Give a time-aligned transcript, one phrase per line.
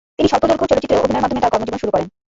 [0.17, 2.07] তিনি স্বল্পদৈর্ঘ্য চলচ্চিত্রে অভিনয়ের মাধ্যমে তার কর্মজীবন শুরু করেন।